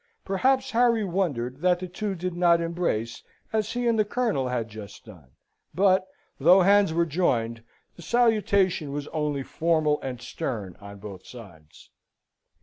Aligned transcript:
Perhaps 0.25 0.71
Harry 0.71 1.03
wondered 1.03 1.57
that 1.61 1.77
the 1.79 1.87
two 1.87 2.15
did 2.15 2.33
not 2.35 2.59
embrace 2.59 3.21
as 3.53 3.73
he 3.73 3.87
and 3.87 3.99
the 3.99 4.03
Colonel 4.03 4.47
had 4.47 4.67
just 4.67 5.05
done. 5.05 5.29
But, 5.75 6.07
though 6.39 6.61
hands 6.63 6.91
were 6.91 7.05
joined, 7.05 7.61
the 7.97 8.01
salutation 8.01 8.93
was 8.93 9.07
only 9.09 9.43
formal 9.43 10.01
and 10.01 10.19
stern 10.19 10.75
on 10.81 10.97
both 10.97 11.27
sides. 11.27 11.91